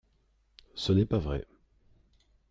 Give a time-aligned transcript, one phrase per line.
[0.73, 1.45] Ce n’est pas vrai.